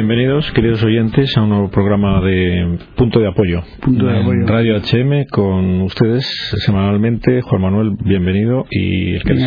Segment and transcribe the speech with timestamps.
[0.00, 3.62] Bienvenidos, queridos oyentes, a un nuevo programa de Punto de Apoyo.
[3.82, 4.46] Punto de apoyo.
[4.46, 6.24] Radio HM con ustedes
[6.64, 7.42] semanalmente.
[7.42, 8.64] Juan Manuel, bienvenido.
[8.70, 9.46] Y el que les.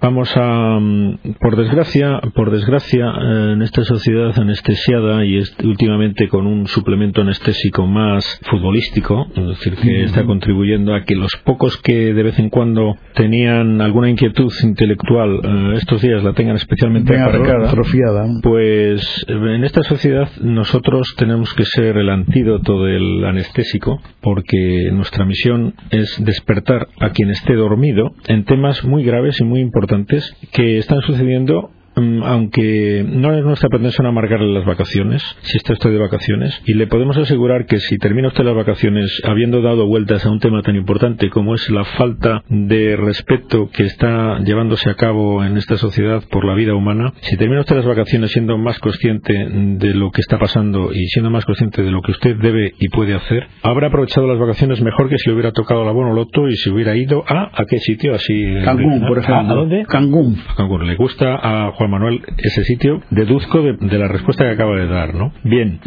[0.00, 6.48] Vamos a, mm, por desgracia, por desgracia, eh, en esta sociedad anestesiada y últimamente con
[6.48, 12.12] un suplemento anestésico más futbolístico, es decir, que está contribuyendo a que los pocos que
[12.12, 17.68] de vez en cuando tenían alguna inquietud intelectual eh, estos días la tengan especialmente aparcada.
[17.68, 18.26] atrofiada.
[18.42, 25.74] Pues en esta sociedad nosotros tenemos que ser el antídoto del anestésico porque nuestra misión
[25.90, 31.00] es despertar a quien esté dormido en temas muy graves y muy importantes que están
[31.02, 36.74] sucediendo aunque no es nuestra pretensión amargarle las vacaciones, si está usted de vacaciones, y
[36.74, 40.62] le podemos asegurar que si termina usted las vacaciones habiendo dado vueltas a un tema
[40.62, 45.76] tan importante como es la falta de respeto que está llevándose a cabo en esta
[45.76, 50.10] sociedad por la vida humana, si termina usted las vacaciones siendo más consciente de lo
[50.10, 53.46] que está pasando y siendo más consciente de lo que usted debe y puede hacer,
[53.62, 56.96] habrá aprovechado las vacaciones mejor que si le hubiera tocado la bonoloto y si hubiera
[56.96, 59.52] ido a a qué sitio así Cancún, por ¿A- ejemplo.
[59.52, 59.84] ¿A dónde?
[59.86, 60.36] Cancún.
[60.48, 60.86] a Cancún.
[60.86, 64.86] Le gusta a Juan Manuel ese sitio, deduzco de, de la respuesta que acaba de
[64.86, 65.32] dar, ¿no?
[65.42, 65.80] Bien.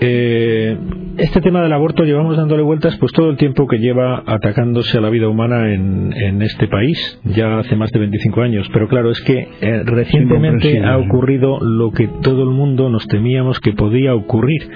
[0.00, 0.78] Eh,
[1.18, 5.00] este tema del aborto llevamos dándole vueltas pues todo el tiempo que lleva atacándose a
[5.00, 9.10] la vida humana en, en este país, ya hace más de 25 años, pero claro,
[9.10, 14.14] es que eh, recientemente ha ocurrido lo que todo el mundo nos temíamos que podía
[14.14, 14.68] ocurrir.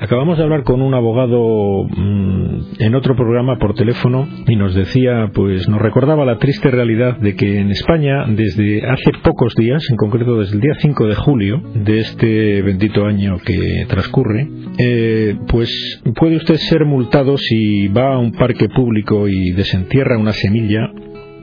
[0.00, 5.30] Acabamos de hablar con un abogado mm, en otro programa por teléfono y nos decía,
[5.32, 9.96] pues nos recordaba la triste realidad de que en España desde hace pocos días, en
[9.96, 16.02] concreto desde el día 5 de julio de este bendito año que transcurre, eh, pues
[16.14, 20.90] puede usted ser multado si va a un parque público y desentierra una semilla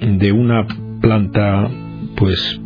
[0.02, 0.66] de una
[1.02, 1.70] planta
[2.16, 2.62] pues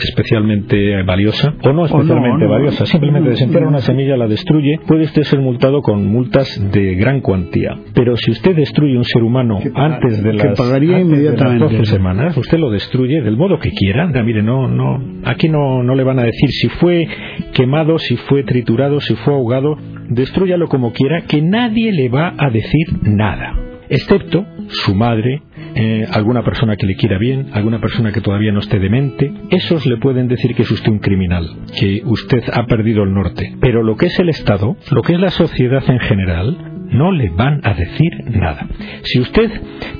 [0.00, 2.50] especialmente valiosa o no especialmente no, no.
[2.50, 6.94] valiosa, simplemente No, desentierra una semilla, la destruye, puede usted ser multado con multas de
[6.94, 7.78] gran cuantía.
[7.94, 11.14] Pero si usted destruye un ser humano Que antes de que las, pagaría antes de
[11.14, 11.76] las inmediatamente.
[11.76, 14.06] 12 semanas, usted lo destruye del modo que quiera.
[14.22, 17.06] Mire, no, no, aquí no, no le van a decir si fue
[17.52, 19.76] quemado, si fue triturado, si fue ahogado,
[20.08, 23.54] destruyalo como quiera, que nadie le va a decir nada,
[23.88, 25.42] excepto su madre,
[25.74, 29.86] eh, alguna persona que le quiera bien, alguna persona que todavía no esté demente, esos
[29.86, 33.56] le pueden decir que es usted un criminal, que usted ha perdido el norte.
[33.60, 36.56] Pero lo que es el Estado, lo que es la sociedad en general,
[36.90, 38.66] no le van a decir nada.
[39.02, 39.50] Si usted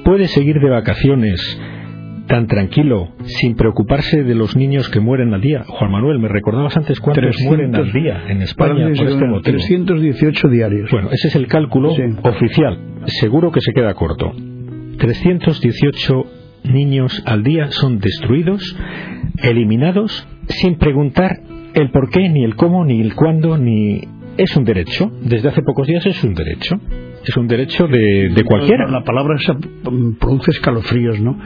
[0.04, 1.60] puede seguir de vacaciones
[2.30, 5.64] tan tranquilo, sin preocuparse de los niños que mueren al día.
[5.66, 9.42] Juan Manuel, me recordabas antes cuántos 300, mueren al día en España por este motivo.
[9.58, 10.90] 318 diarios.
[10.92, 12.02] Bueno, ese es el cálculo Sí.
[12.22, 12.78] oficial.
[13.06, 14.32] Seguro que se queda corto.
[14.98, 16.24] 318
[16.64, 18.76] niños al día son destruidos,
[19.42, 21.40] eliminados, sin preguntar
[21.74, 24.02] el por qué, ni el cómo, ni el cuándo, ni...
[24.38, 25.10] Es un derecho.
[25.22, 26.76] Desde hace pocos días es un derecho.
[27.26, 28.88] Es un derecho de, de cualquiera.
[28.88, 31.36] La palabra esa mm, produce escalofríos, ¿no?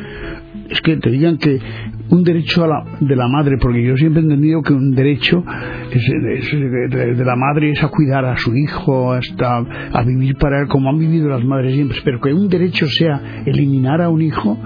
[0.75, 1.59] Es que te digan que
[2.11, 5.43] un derecho a la- de la madre, porque yo siempre he entendido que un derecho
[5.93, 10.69] de, de la madre es a cuidar a su hijo, hasta a vivir para él
[10.69, 14.59] como han vivido las madres siempre, pero que un derecho sea eliminar a un hijo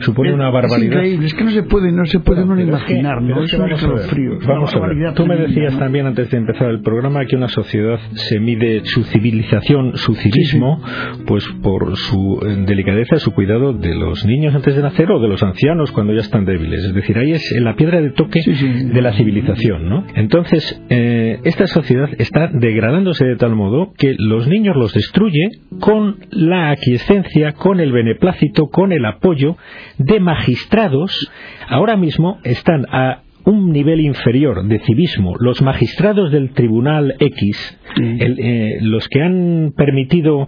[0.00, 0.86] Supone es- una Es barbaridad.
[0.96, 3.42] increíble, es que no se puede, no se puede uno Pero es que- imaginar, ¿no?
[3.42, 4.00] es que Es un vamos a ver,
[4.40, 5.78] es Vamos a Tú me decías ¿no?
[5.78, 10.82] también antes de empezar el programa que una sociedad se mide su civilización, su civismo,
[11.26, 15.28] pues por su eh, delicadeza, su cuidado de los niños antes de nacer o de
[15.28, 16.84] los ancianos cuando ya están débiles.
[16.84, 18.52] Es decir, ahí es la piedra de toque sí.
[18.92, 20.04] de la civilización, ¿no?
[20.14, 25.48] Entonces, eh, esta sociedad está degradándose de tal modo que los niños los destruye
[25.80, 29.49] con la aquiescencia, con el beneplácito, con el apoyo
[29.98, 31.30] de magistrados.
[31.68, 38.38] Ahora mismo están a un nivel inferior de civismo los magistrados del Tribunal X, el,
[38.38, 40.46] eh, los que han permitido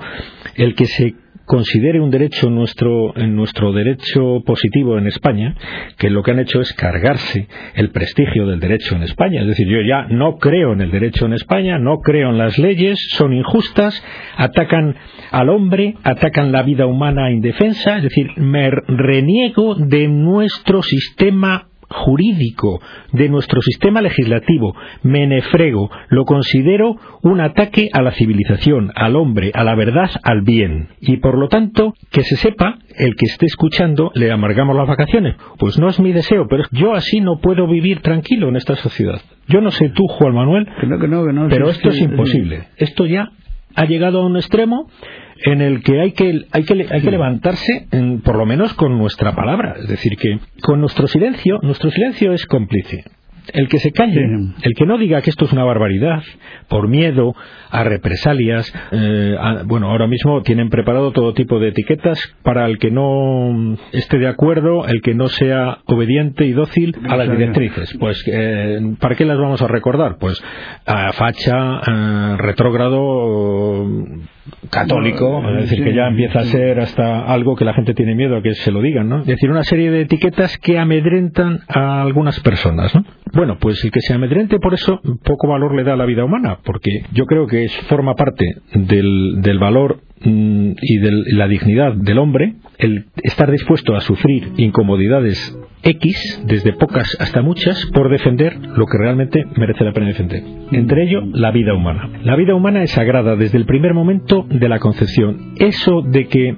[0.56, 1.14] el que se
[1.52, 5.54] considere un derecho nuestro en nuestro derecho positivo en España,
[5.98, 9.42] que lo que han hecho es cargarse el prestigio del derecho en España.
[9.42, 12.58] Es decir, yo ya no creo en el derecho en España, no creo en las
[12.58, 14.02] leyes, son injustas,
[14.34, 14.96] atacan
[15.30, 22.80] al hombre, atacan la vida humana indefensa, es decir, me reniego de nuestro sistema jurídico
[23.12, 29.52] de nuestro sistema legislativo, me nefrego, lo considero un ataque a la civilización, al hombre,
[29.54, 30.88] a la verdad, al bien.
[31.00, 35.36] Y por lo tanto, que se sepa, el que esté escuchando, le amargamos las vacaciones.
[35.58, 39.20] Pues no es mi deseo, pero yo así no puedo vivir tranquilo en esta sociedad.
[39.48, 42.00] Yo no sé tú, Juan Manuel, Que no, que no, que no, pero esto es
[42.00, 42.68] imposible.
[42.76, 43.30] Esto ya
[43.74, 44.88] ha llegado a un extremo
[45.44, 48.96] en el que hay que, hay que, hay que levantarse, en- por lo menos con
[48.98, 49.74] nuestra palabra.
[49.78, 53.04] Es decir, que con nuestro silencio, nuestro silencio es cómplice.
[53.52, 54.24] El que se calle,
[54.62, 56.22] el que no diga que esto es una barbaridad,
[56.68, 57.34] por miedo
[57.70, 58.72] a represalias.
[58.92, 59.36] Eh,
[59.66, 64.28] bueno, ahora mismo tienen preparado todo tipo de etiquetas para el que no esté de
[64.28, 67.96] acuerdo, el que no sea obediente y dócil a las directrices.
[67.98, 70.16] Pues, eh, ¿para qué las vamos a recordar?
[70.18, 70.42] Pues
[70.86, 73.86] a facha, retrógrado,
[74.70, 78.36] católico, es decir, que ya empieza a ser hasta algo que la gente tiene miedo
[78.36, 79.20] a que se lo digan, ¿no?
[79.20, 83.04] Es decir, una serie de etiquetas que amedrentan a algunas personas, ¿no?
[83.34, 86.24] Bueno, pues el que se amedrente por eso poco valor le da a la vida
[86.24, 88.44] humana, porque yo creo que es, forma parte
[88.74, 95.56] del, valor mm, y de la dignidad del hombre el estar dispuesto a sufrir incomodidades
[95.82, 100.42] X, desde pocas hasta muchas, por defender lo que realmente merece la pena defender.
[100.70, 102.08] Entre ello, la vida humana.
[102.22, 105.54] La vida humana es sagrada desde el primer momento de la concepción.
[105.56, 106.56] Eso de que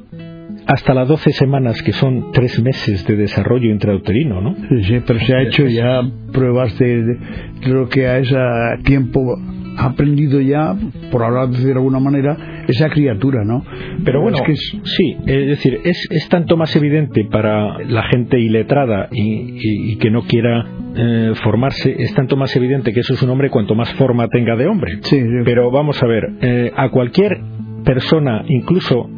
[0.67, 4.55] hasta las 12 semanas, que son tres meses de desarrollo intrauterino, ¿no?
[4.83, 6.03] Sí, pero se ha hecho ya
[6.33, 7.19] pruebas de,
[7.67, 8.37] lo que a ese
[8.85, 9.39] tiempo
[9.77, 10.75] ha aprendido ya,
[11.11, 13.65] por hablar de alguna manera, esa criatura, ¿no?
[14.05, 18.39] Pero bueno, es que sí, es decir, es, es, tanto más evidente para la gente
[18.41, 23.31] iletrada y, que no quiera eh, formarse, es tanto más evidente que eso es un
[23.31, 24.99] hombre cuanto más forma tenga de hombre.
[25.03, 27.37] Sí, Pero vamos a ver, eh, a cualquier
[27.85, 29.11] persona, incluso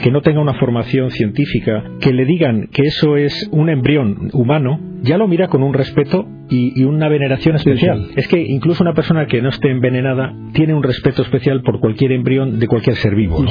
[0.00, 4.80] que no tenga una formación científica, que le digan que eso es un embrión humano,
[5.02, 8.08] ya lo mira con un respeto y, una veneración especial.
[8.16, 12.12] Es que incluso una persona que no esté envenenada tiene un respeto especial por cualquier
[12.12, 13.42] embrión de cualquier ser vivo.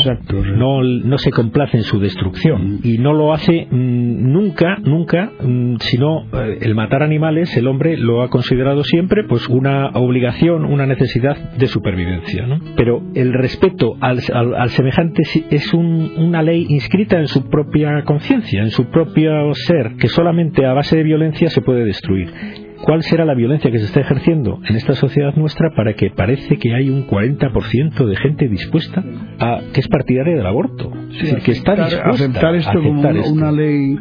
[0.56, 0.82] ¿no?
[0.84, 6.26] No, se complace en su destrucción y no lo hace mm, nunca, nunca, mm, sino
[6.34, 11.38] eh, el matar animales, el hombre lo ha considerado siempre pues una obligación, una necesidad
[11.54, 12.46] de supervivencia.
[12.76, 14.22] Pero el respeto al,
[14.70, 20.66] semejante es una ley inscrita en su propia conciencia, en su propio ser, que solamente
[20.66, 24.60] a base de violencia se puede destruir cuál será la violencia que se está ejerciendo
[24.68, 29.04] en esta sociedad nuestra para que parece que hay un 40% de gente dispuesta
[29.40, 30.92] a que es partidaria del aborto.
[31.12, 33.98] es decir, que está dispuesta a aceptar esto como una ley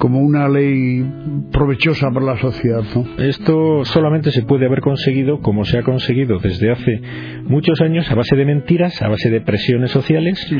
[0.00, 1.04] como una ley
[1.52, 2.82] provechosa para la sociedad.
[3.18, 7.02] Esto solamente se puede haber conseguido, como se ha conseguido desde hace
[7.44, 10.50] muchos años, a base de mentiras, a base de presiones sociales,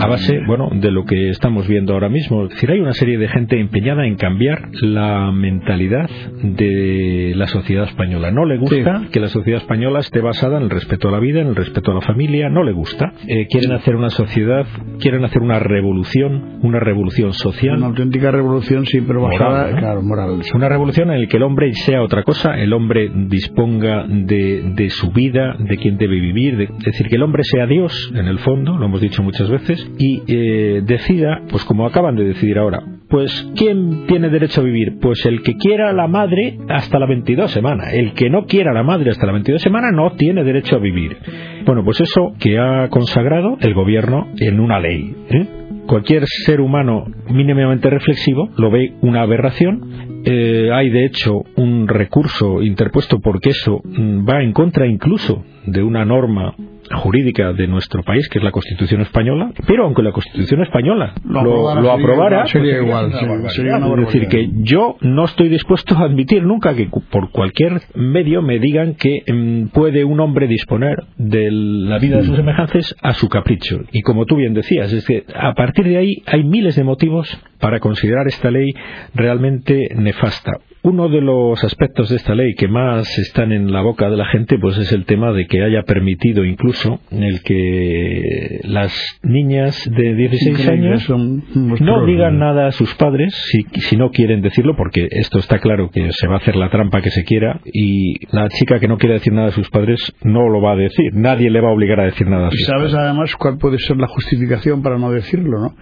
[0.00, 2.44] a base, bueno, de lo que estamos viendo ahora mismo.
[2.44, 6.10] Es decir, hay una serie de gente empeñada en cambiar la mentalidad
[6.42, 8.32] de la sociedad española.
[8.32, 11.40] No le gusta que la sociedad española esté basada en el respeto a la vida,
[11.40, 13.12] en el respeto a la familia, no le gusta.
[13.28, 14.66] Eh, quieren hacer una sociedad,
[14.98, 17.76] quieren hacer una revolución, una revolución social.
[17.76, 18.71] Una auténtica revolución
[19.06, 23.10] pero basada, moral, Una revolución en la que el hombre sea otra cosa, el hombre
[23.26, 28.12] disponga de, su vida, de quién debe vivir, es decir, que el hombre sea Dios,
[28.14, 32.24] en el fondo, lo hemos dicho muchas veces, y eh, decida, pues como acaban de
[32.24, 34.98] decidir ahora, pues ¿quién tiene derecho a vivir?
[35.00, 38.82] Pues el que quiera la madre hasta la 22 semana, el que no quiera la
[38.82, 41.18] madre hasta la 22 semana no tiene derecho a vivir.
[41.66, 45.14] Bueno, pues eso que ha consagrado el gobierno en una ley.
[45.28, 45.61] ¿eh?
[45.86, 50.22] Cualquier ser humano mínimamente reflexivo lo ve una aberración.
[50.24, 55.82] Eh, hay de hecho un recurso interpuesto porque eso mm, va en contra incluso de
[55.82, 56.54] una norma
[56.94, 61.70] jurídica de nuestro país, que es la Constitución española, pero aunque la Constitución española lo,
[61.90, 63.12] aprobara, sería igual.
[63.12, 68.58] es decir, que yo no estoy dispuesto a admitir nunca que por cualquier medio me
[68.58, 73.28] digan que mm, puede un hombre disponer de la vida de sus semejantes a su
[73.28, 73.80] capricho.
[73.92, 77.38] Y como tú bien decías, es que a partir de ahí hay miles de motivos
[77.60, 78.72] para considerar esta ley
[79.14, 80.52] realmente nefasta.
[80.84, 84.26] Uno de los aspectos de esta ley que más están en la boca de la
[84.26, 90.14] gente pues es el tema de que haya permitido incluso el que las niñas de
[90.14, 91.08] 16 años
[91.54, 95.90] no digan nada a sus padres si, si no quieren decirlo porque esto está claro
[95.90, 98.98] que se va a hacer la trampa que se quiera y la chica que no
[98.98, 101.12] quiere decir nada a sus padres no lo va a decir.
[101.14, 103.78] Nadie le va a obligar a decir nada a sus ¿Y sabes además cuál puede
[103.78, 105.76] ser la justificación para no decirlo, no?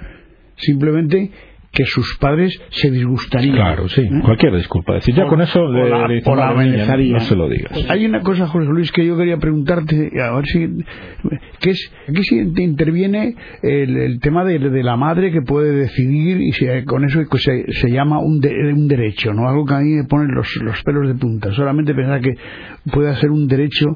[0.56, 1.30] Simplemente
[1.72, 3.54] que sus padres se disgustarían.
[3.54, 4.20] Claro, sí, ¿eh?
[4.24, 4.94] cualquier disculpa.
[4.94, 7.86] Decir, ya con eso le, la, le no, se lo digas.
[7.88, 10.68] Hay una cosa, José Luis, que yo quería preguntarte, a ver si,
[11.60, 17.04] que es, aquí sí interviene el, tema de, la madre que puede decidir y con
[17.04, 19.48] eso se, se llama un, un derecho, ¿no?
[19.48, 21.52] Algo que a mí me pone los, los pelos de punta.
[21.52, 22.34] Solamente pensar que
[22.90, 23.86] puede ser un derecho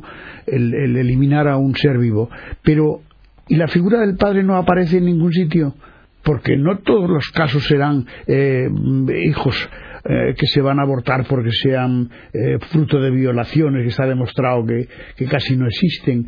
[0.47, 2.31] el, el eliminar a un ser vivo.
[2.62, 3.00] Pero,
[3.49, 5.75] ¿y la figura del padre no aparece en ningún sitio?
[6.25, 8.69] Porque no todos los casos serán eh,
[9.25, 9.69] hijos
[10.04, 14.64] eh, que se van a abortar porque sean eh, fruto de violaciones, que está demostrado
[14.66, 14.88] que,
[15.26, 16.26] casi no existen.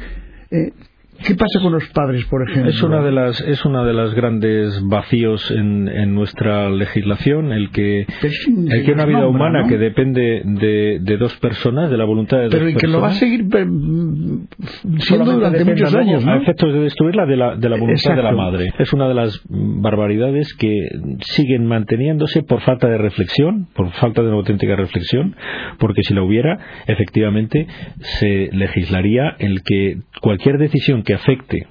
[1.25, 2.70] ¿Qué pasa con los padres, por ejemplo?
[2.70, 7.70] Es una de las es una de las grandes vacíos en, en nuestra legislación el
[7.70, 9.68] que el que una vida nombra, humana ¿no?
[9.68, 13.00] que depende de, de dos personas, de la voluntad de Pero dos y que lo
[13.00, 16.32] va a personas, seguir pe- siendo durante muchos años, ¿no?
[16.32, 18.37] a efectos de destruirla de la, de la voluntad de la Exacto.
[18.37, 18.66] madre.
[18.78, 20.88] Es una de las barbaridades que
[21.20, 25.37] siguen manteniéndose por falta de reflexión, por falta de una auténtica reflexión,
[25.78, 27.66] porque si la hubiera, efectivamente
[28.20, 31.67] se legislaría el que cualquier decisión que afecte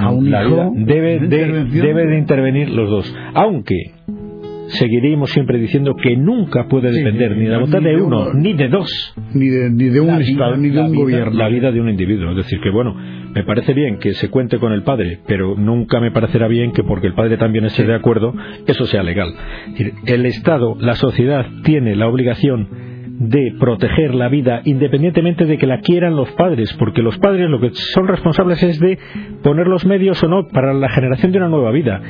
[0.00, 3.16] A un la hijo, vida debe de, debe de intervenir los dos.
[3.34, 3.76] Aunque
[4.68, 8.34] seguiríamos siempre diciendo que nunca puede Sí, depender ni de la voluntad de uno uno.
[8.34, 11.38] ni de dos Ni de, ni de un vida- Estado, ni de un vida- gobierno.
[11.38, 12.30] La vida de un individuo.
[12.32, 12.94] Es decir, que bueno,
[13.34, 16.82] me parece bien que se cuente con el padre, pero nunca me parecerá bien que
[16.82, 18.34] porque el padre también esté de acuerdo,
[18.66, 19.28] eso sea legal.
[20.06, 22.68] El Estado, la sociedad, tiene la obligación
[23.18, 27.60] de proteger la vida independientemente de que la quieran los padres, porque los padres lo
[27.60, 28.98] que son responsables es de
[29.42, 32.00] poner los medios o no para la generación de una nueva vida.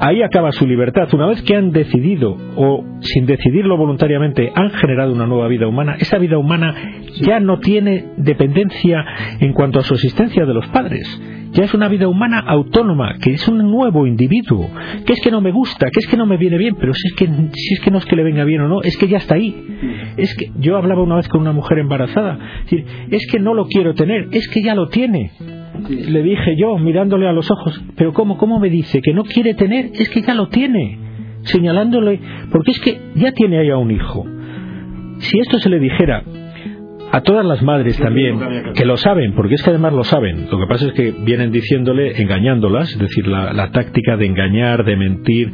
[0.00, 1.08] Ahí acaba su libertad.
[1.14, 5.96] Una vez que han decidido o sin decidirlo voluntariamente han generado una nueva vida humana,
[5.98, 6.74] esa vida humana
[7.20, 9.04] ya no tiene dependencia
[9.40, 11.37] en cuanto a su existencia de los padres.
[11.52, 14.68] Ya es una vida humana autónoma, que es un nuevo individuo,
[15.06, 17.08] que es que no me gusta, que es que no me viene bien, pero si
[17.08, 19.08] es que, si es que no es que le venga bien o no, es que
[19.08, 19.54] ya está ahí.
[20.16, 22.38] Es que yo hablaba una vez con una mujer embarazada,
[23.10, 25.32] es, que no lo quiero tener, es que ya lo tiene.
[25.88, 29.54] Le dije yo, mirándole a los ojos, pero ¿cómo, cómo me dice que no quiere
[29.54, 29.90] tener?
[29.94, 30.98] Es que ya lo tiene.
[31.42, 34.26] Señalándole, porque es que ya tiene ahí a un hijo.
[35.18, 36.22] Si esto se le dijera
[37.10, 40.48] a todas las madres también, que lo saben, porque es que además lo saben.
[40.50, 44.84] Lo que pasa es que vienen diciéndole, engañándolas, es decir, la, la táctica de engañar,
[44.84, 45.50] de mentir,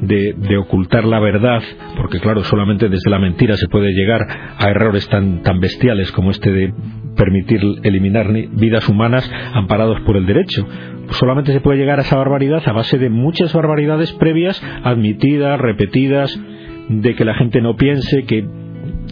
[0.00, 1.62] de, de ocultar la verdad,
[1.96, 4.26] porque claro, solamente desde la mentira se puede llegar
[4.58, 6.74] a errores tan, tan bestiales como este de
[7.16, 10.66] permitir eliminar vidas humanas amparados por el derecho.
[11.10, 16.38] Solamente se puede llegar a esa barbaridad a base de muchas barbaridades previas, admitidas, repetidas,
[16.88, 18.44] de que la gente no piense, que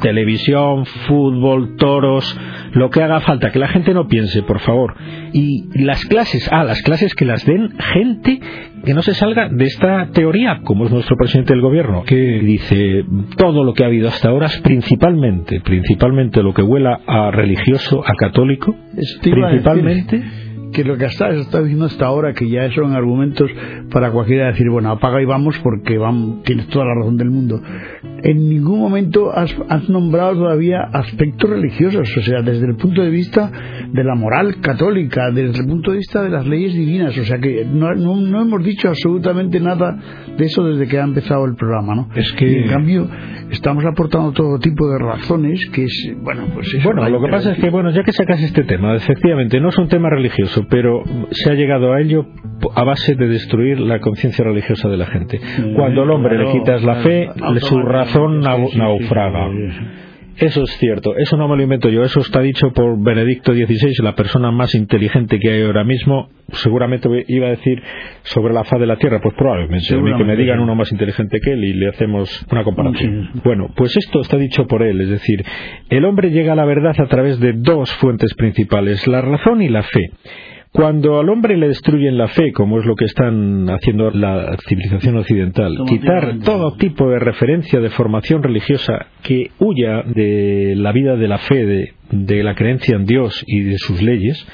[0.01, 2.39] televisión, fútbol, toros,
[2.73, 4.95] lo que haga falta, que la gente no piense, por favor.
[5.33, 8.41] Y las clases, ah, las clases que las den gente
[8.85, 13.05] que no se salga de esta teoría, como es nuestro presidente del gobierno, que dice
[13.37, 18.03] todo lo que ha habido hasta ahora es principalmente, principalmente lo que huela a religioso,
[18.07, 20.44] a católico, a principalmente.
[20.75, 23.51] Que lo que está, está diciendo hasta ahora que ya son argumentos
[23.91, 27.61] para cualquiera decir bueno apaga y vamos porque vamos, tienes toda la razón del mundo
[28.23, 33.11] en ningún momento has, has nombrado todavía aspectos religiosos o sea desde el punto de
[33.11, 33.51] vista
[33.93, 37.39] de la moral católica desde el punto de vista de las leyes divinas o sea
[37.39, 39.97] que no, no, no hemos dicho absolutamente nada
[40.37, 42.09] de eso desde que ha empezado el programa ¿no?
[42.15, 43.09] Es que- Y en cambio
[43.51, 47.53] estamos aportando todo tipo de razones que es bueno pues eso, Bueno, lo que pasa
[47.53, 51.03] es que, bueno, ya que sacas este tema, efectivamente, no es un tema religioso, pero
[51.31, 52.27] se ha llegado a ello
[52.75, 55.41] a base de destruir la conciencia religiosa de la gente.
[55.75, 57.29] Cuando al hombre le quitas la fe,
[57.61, 59.51] su razón naufraga.
[60.37, 64.03] Eso es cierto, eso no me lo invento yo, eso está dicho por Benedicto XVI,
[64.03, 66.29] la persona más inteligente que hay ahora mismo.
[66.49, 67.81] Seguramente iba a decir
[68.23, 69.87] sobre la faz de la Tierra, pues probablemente.
[69.89, 73.31] Que me digan uno más inteligente que él y le hacemos una comparación.
[73.33, 73.41] Sí.
[73.45, 75.45] Bueno, pues esto está dicho por él, es decir,
[75.89, 79.69] el hombre llega a la verdad a través de dos fuentes principales, la razón y
[79.69, 80.11] la fe.
[80.77, 85.17] Cuando al hombre le destruyen la fe, como es lo que están haciendo la civilización
[85.19, 91.29] occidental, quitar todo tipo de referencia de formación religiosa que huya de la vida de
[91.29, 94.45] la fe, de, de la creencia en Dios y de sus leyes,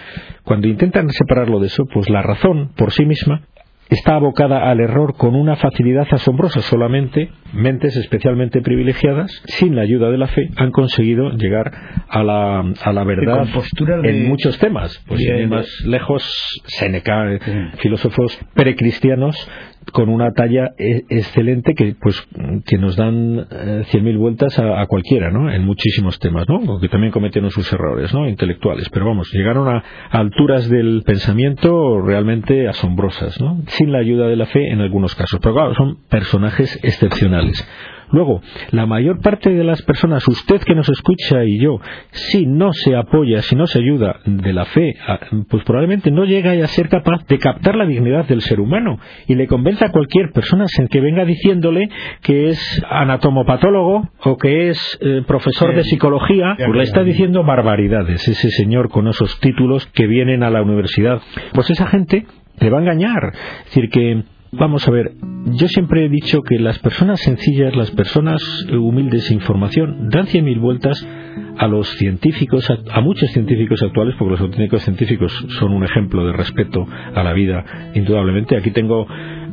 [0.45, 3.47] cuando intentan separarlo de eso, pues la razón por sí misma
[3.91, 6.61] está abocada al error con una facilidad asombrosa.
[6.61, 11.73] Solamente mentes especialmente privilegiadas, sin la ayuda de la fe, han conseguido llegar
[12.09, 13.53] a la, a la verdad de-
[14.11, 15.03] en muchos temas.
[15.09, 16.23] Pues de- más lejos,
[16.67, 17.25] Seneca,
[17.79, 19.37] filósofos precristianos
[19.93, 22.23] con una talla eh, excelente que pues
[22.67, 25.51] que nos dan eh, cien mil vueltas a, cualquiera, ¿no?
[25.51, 26.61] En muchísimos temas, ¿no?
[26.67, 28.29] Aunque también cometieron sus errores, ¿no?
[28.29, 33.63] Intelectuales, pero vamos, llegaron a alturas del pensamiento realmente asombrosas, ¿no?
[33.67, 37.67] Sin la ayuda de la fe en algunos casos, pero claro, son personajes excepcionales.
[38.13, 38.41] Luego,
[38.73, 42.97] la mayor parte de las personas, usted que nos escucha y yo, si no se
[42.97, 46.89] apoya, si no se ayuda de la fe, a- pues probablemente no llega a ser
[46.89, 50.89] capaz de captar la dignidad del ser humano y le convenza a cualquier persona sin
[50.89, 51.89] que venga diciéndole
[52.23, 58.27] que es anatomopatólogo o que es eh, profesor de psicología, pues le está diciendo barbaridades
[58.29, 61.21] ese señor con esos títulos que vienen a la universidad.
[61.53, 62.27] Pues esa gente
[62.61, 63.33] le va a engañar.
[63.61, 65.13] Es decir, que Vamos a ver,
[65.47, 68.43] yo siempre he dicho que las personas sencillas, las personas
[68.73, 71.07] humildes sin formación, dan cien mil vueltas
[71.57, 76.33] a los científicos, a, muchos científicos actuales, porque los auténticos científicos son un ejemplo de
[76.33, 77.65] respeto a la vida,
[77.95, 78.57] indudablemente.
[78.57, 79.07] Aquí tengo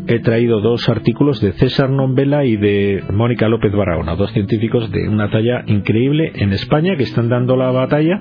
[0.07, 5.07] he traído dos artículos de César Nombela y de Mónica López Barahona, dos científicos de
[5.09, 8.19] una talla increíble en España que están dando la batalla,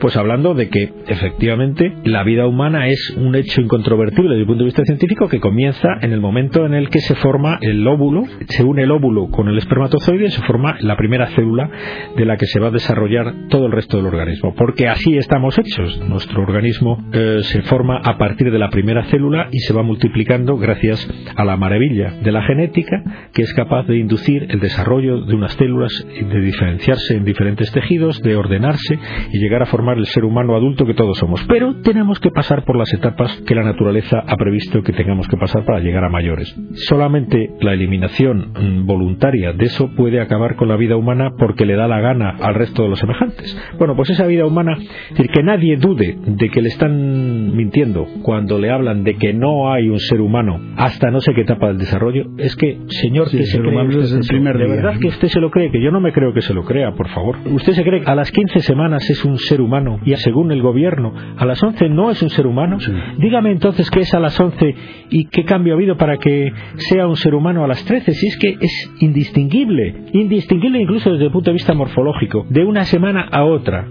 [0.00, 4.60] pues hablando de que efectivamente la vida humana es un hecho incontrovertible desde el punto
[4.60, 8.24] de vista científico que comienza en el momento en el que se forma el óvulo,
[8.48, 11.70] se une el óvulo con el espermatozoide y se forma la primera célula
[12.16, 15.58] de la que se va a desarrollar todo el resto del organismo, porque así estamos
[15.58, 16.00] hechos.
[16.08, 20.56] Nuestro organismo eh, se forma a partir de la primera célula y se va multiplicando
[20.56, 25.34] gracias a la maravilla de la genética que es capaz de inducir el desarrollo de
[25.34, 28.98] unas células, de diferenciarse en diferentes tejidos, de ordenarse
[29.32, 31.44] y llegar a formar el ser humano adulto que todos somos.
[31.48, 35.36] Pero tenemos que pasar por las etapas que la naturaleza ha previsto que tengamos que
[35.36, 36.54] pasar para llegar a mayores.
[36.88, 41.76] Solamente la eliminación mm, voluntaria de eso puede acabar con la vida humana porque le
[41.76, 43.56] da la gana al resto de los semejantes.
[43.78, 48.06] Bueno, pues esa vida humana, es decir, que nadie dude de que le están mintiendo
[48.22, 51.40] cuando le hablan de que no hay un ser humano hasta no no sé qué
[51.40, 55.08] etapa del desarrollo, es que, señor, que se cree usted el primer de verdad que
[55.08, 57.38] usted se lo cree, que yo no me creo que se lo crea, por favor.
[57.44, 60.62] Usted se cree que a las 15 semanas es un ser humano y según el
[60.62, 62.78] gobierno, a las 11 no es un ser humano.
[63.18, 64.74] Dígame entonces qué es a las 11
[65.10, 68.28] y qué cambio ha habido para que sea un ser humano a las 13, si
[68.28, 73.28] es que es indistinguible, indistinguible incluso desde el punto de vista morfológico, de una semana
[73.28, 73.88] a otra.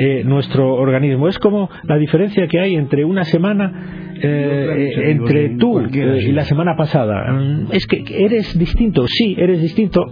[0.00, 1.26] Eh, nuestro organismo.
[1.26, 6.44] Es como la diferencia que hay entre una semana eh, entre tú eh, y la
[6.44, 7.32] semana pasada.
[7.32, 10.04] Mm, es que eres distinto, sí, eres distinto,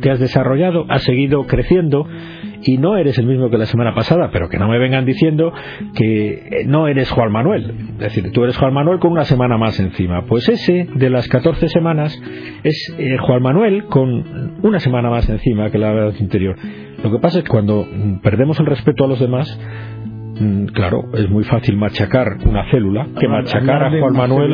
[0.00, 2.06] te has desarrollado, has seguido creciendo
[2.62, 5.52] y no eres el mismo que la semana pasada, pero que no me vengan diciendo
[5.94, 7.74] que eh, no eres Juan Manuel.
[7.94, 10.26] Es decir, tú eres Juan Manuel con una semana más encima.
[10.26, 12.16] Pues ese de las 14 semanas
[12.62, 16.56] es Juan Manuel con una semana más encima que la vez anterior.
[17.04, 17.86] Lo que pasa es que cuando
[18.22, 19.56] perdemos el respeto a los demás,
[20.38, 24.50] Mm, claro, es muy fácil machacar una célula que machacar a Juan Manuel.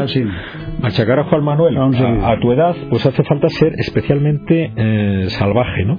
[0.82, 5.98] machacar a Juan Manuel a, tu edad pues hace falta ser especialmente eh, salvaje ¿no?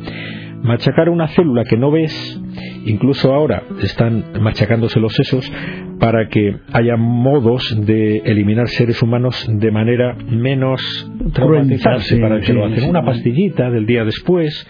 [0.61, 2.40] machacar una célula que no ves
[2.85, 5.51] incluso ahora están machacándose los sesos
[6.00, 12.66] para que haya modos de eliminar seres humanos de manera menos traumatizarse para que lo
[12.66, 12.87] hacen.
[12.87, 14.68] una pastillita del día después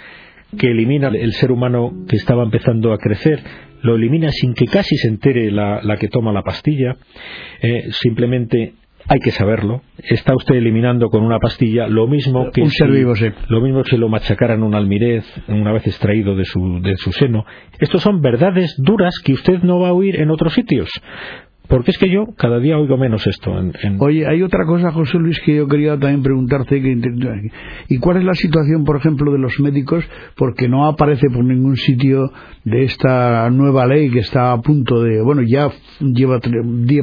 [0.58, 3.42] que elimina el ser humano que estaba empezando a crecer
[3.82, 6.96] lo elimina sin que casi se entere la, que toma la pastilla,
[7.62, 8.74] eh, simplemente
[9.08, 9.82] hay que saberlo.
[9.98, 13.14] Está usted eliminando con una pastilla lo mismo que un ser vivo,
[13.48, 17.46] lo mismo que lo machacaran un almirez una vez extraído de su, de su seno.
[17.80, 20.90] Estos son verdades duras que usted no va a oír en otros sitios.
[21.72, 23.50] Porque es que yo cada día oigo menos esto.
[24.00, 26.82] Oye, hay otra cosa, José Luis, que yo quería también preguntarte.
[27.88, 30.04] ¿Y cuál es la situación, por ejemplo, de los médicos?
[30.36, 32.30] Porque no aparece por ningún sitio
[32.66, 35.22] de esta nueva ley que está a punto de.
[35.22, 35.70] Bueno, ya
[36.02, 36.42] lleva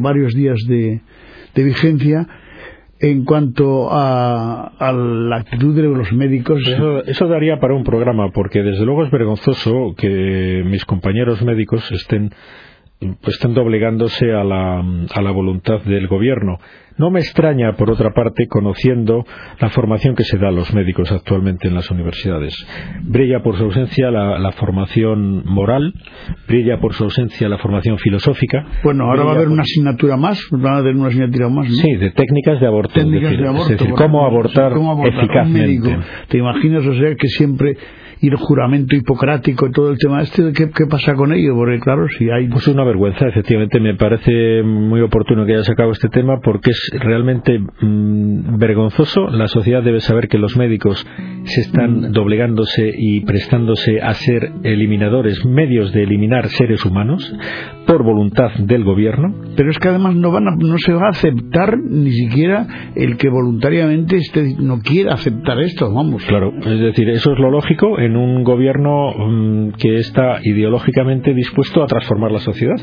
[0.03, 1.01] varios días de,
[1.55, 2.29] vigencia
[3.01, 6.61] en cuanto a, la actitud de los médicos.
[6.69, 11.91] Eso, eso, daría para un programa, porque desde luego es vergonzoso que mis compañeros médicos
[11.91, 12.33] estén
[13.01, 16.59] pues están doblegándose a la, a la voluntad del gobierno.
[16.99, 19.25] No me extraña, por otra parte, conociendo
[19.61, 22.53] la formación que se da a los médicos actualmente en las universidades.
[23.05, 25.95] Brilla por su ausencia la, formación moral,
[26.49, 28.67] brilla por su ausencia la formación filosófica.
[28.83, 31.75] Bueno, ahora va a haber una asignatura más, va a haber una asignatura más, ¿no?
[31.77, 32.95] Sí, de técnicas de aborto.
[32.95, 33.73] Técnicas de aborto.
[33.75, 34.73] Es decir, cómo abortar,
[35.05, 35.99] eficazmente.
[36.27, 37.77] ¿Te imaginas, o sea, que siempre
[38.21, 41.55] y el juramento hipocrático y todo el tema este, ¿qué, ¿qué, pasa con ello?
[41.55, 42.49] Porque claro, si hay...
[42.49, 46.91] Pues una vergüenza, efectivamente, me parece muy oportuno que haya sacado este tema porque es
[46.99, 49.29] realmente mm, vergonzoso.
[49.31, 51.07] La sociedad debe saber que los médicos
[51.45, 52.13] se están mm.
[52.13, 57.35] doblegándose y prestándose a ser eliminadores, medios de eliminar seres humanos
[57.87, 59.35] por voluntad del gobierno.
[59.57, 63.29] Pero es que además no, van no se va a aceptar ni siquiera el que
[63.29, 66.25] voluntariamente este, no quiera aceptar esto, vamos.
[66.27, 71.83] Claro, es decir, eso es lo lógico en un gobierno mm, que está ideológicamente dispuesto
[71.83, 72.77] a transformar la sociedad.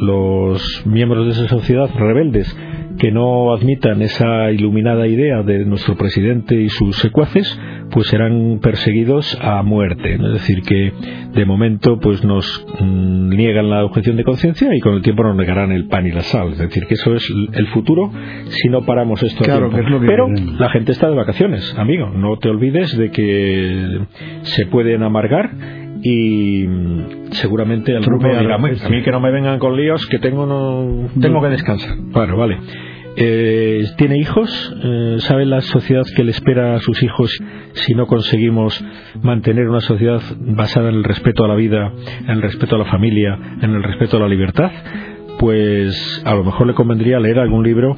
[0.00, 2.56] Los miembros de esa sociedad rebeldes
[2.98, 7.58] que no admitan esa iluminada idea de nuestro presidente y sus secuaces,
[7.90, 10.14] pues serán perseguidos a muerte.
[10.14, 10.92] Es decir, que
[11.34, 15.36] de momento pues nos mm, niegan la objeción de conciencia y con el tiempo nos
[15.36, 16.52] negarán el pan y la sal.
[16.52, 18.10] Es decir, que eso es el futuro
[18.46, 21.74] si no paramos esto claro, Que es lo que Pero la gente está de vacaciones,
[21.78, 22.10] amigo.
[22.10, 24.00] No te olvides de que
[24.42, 25.50] se pueden amargar
[26.02, 30.18] y mm, seguramente el grupo dirá, a mí que no me vengan con líos, que
[30.18, 31.96] tengo, no, tengo que descansar.
[31.98, 32.58] Bueno, vale.
[33.14, 34.74] Eh, ¿Tiene hijos?
[34.82, 37.38] Eh, ¿Sabe la sociedad que le espera a sus hijos
[37.72, 38.82] si no conseguimos
[39.20, 42.86] mantener una sociedad basada en el respeto a la vida, en el respeto a la
[42.86, 44.70] familia, en el respeto a la libertad?
[45.42, 47.96] Pues a lo mejor le convendría leer algún libro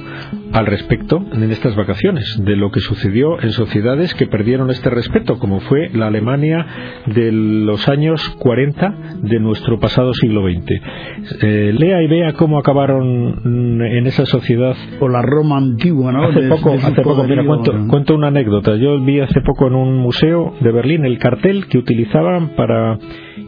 [0.51, 5.37] al respecto en estas vacaciones, de lo que sucedió en sociedades que perdieron este respeto,
[5.37, 6.65] como fue la Alemania
[7.05, 11.43] de los años 40 de nuestro pasado siglo XX.
[11.43, 14.75] Eh, lea y vea cómo acabaron en esa sociedad.
[14.99, 16.23] O la Roma antigua, ¿no?
[16.29, 18.75] Hace poco, hace poco mira, cuento, cuento una anécdota.
[18.75, 22.97] Yo vi hace poco en un museo de Berlín el cartel que utilizaban para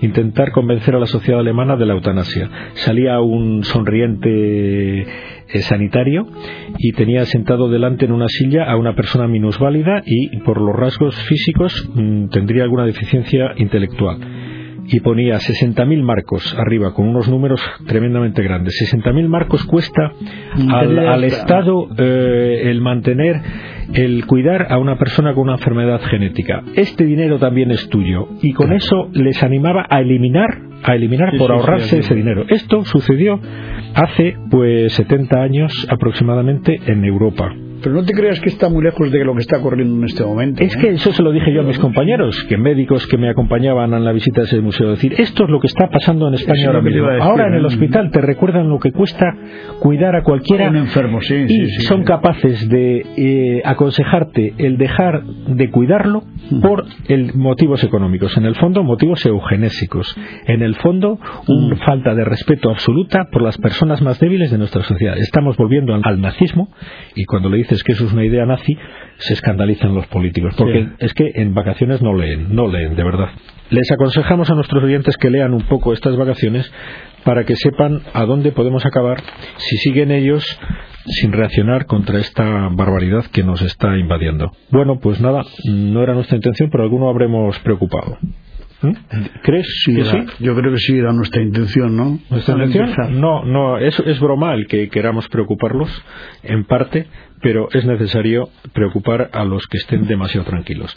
[0.02, 2.50] intentar convencer a la sociedad alemana de la eutanasia.
[2.76, 5.06] Salía un sonriente eh,
[5.62, 6.28] sanitario
[6.78, 11.15] y tenía sentado delante en una silla a una persona minusválida y por los rasgos
[11.23, 14.46] físicos mm, tendría alguna deficiencia intelectual
[14.88, 18.73] y ponía 60.000 marcos arriba con unos números tremendamente grandes.
[18.91, 20.12] 60.000 marcos cuesta
[20.69, 23.41] al, Estado eh, el mantener,
[23.93, 26.63] el cuidar a una persona con una enfermedad genética.
[26.76, 31.52] Este dinero también es tuyo y con eso les animaba a eliminar, a eliminar por
[31.52, 32.45] ahorrarse ese dinero.
[32.47, 33.39] Esto sucedió
[33.93, 37.54] hace pues 70 años aproximadamente en Europa.
[37.81, 40.23] Pero no te creas que está muy lejos de lo que está ocurriendo en este
[40.23, 40.63] momento.
[40.63, 43.93] Es que eso se lo dije yo a mis compañeros, que médicos que me acompañaban
[43.93, 46.67] en la visita a ese museo, decir, esto es lo que está pasando en España
[46.67, 47.07] ahora mismo.
[47.21, 49.25] ahora en el hospital te recuerdan lo que cuesta
[49.79, 50.69] cuidar a cualquiera.
[50.69, 51.45] Un enfermo, sí.
[51.47, 56.61] Y son capaces de eh, aconsejarte el dejar de cuidarlo mm.
[56.61, 58.37] por el motivos económicos.
[58.37, 60.15] En el fondo, motivos eugenésicos.
[60.45, 61.79] En el fondo, una mm.
[61.79, 65.17] falta de respeto absoluta por las personas más débiles de nuestra sociedad.
[65.17, 66.69] Estamos volviendo al nazismo
[67.15, 68.77] y cuando le dices que eso es una idea nazi,
[69.17, 73.30] se escandalizan los políticos, porque es que en vacaciones no leen, no leen, de verdad.
[73.69, 76.71] Les aconsejamos a nuestros oyentes que lean un poco estas vacaciones
[77.25, 79.21] para que sepan a dónde podemos acabar
[79.58, 80.45] si siguen ellos
[81.06, 84.51] sin reaccionar contra esta barbaridad que nos está invadiendo.
[84.71, 88.17] Bueno, pues nada, no era nuestra intención, pero alguno habremos preocupado.
[88.81, 88.91] ¿Mm?
[89.41, 90.17] ¿Crees sí, que sí?
[90.39, 92.19] Yo creo que sí era nuestra intención, ¿no?
[92.29, 93.19] ¿Nuestra intención?
[93.19, 95.89] No, no, es, es broma el que queramos preocuparlos,
[96.43, 97.07] en parte,
[97.41, 100.95] pero es necesario preocupar a los que estén demasiado tranquilos.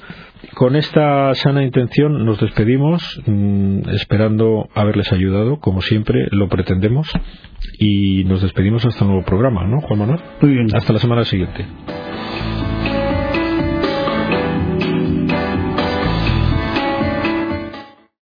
[0.55, 7.11] Con esta sana intención nos despedimos, mm, esperando haberles ayudado, como siempre lo pretendemos,
[7.79, 10.21] y nos despedimos hasta el nuevo programa, ¿no, Juan Manuel?
[10.41, 10.67] Muy bien.
[10.75, 11.67] Hasta la semana siguiente.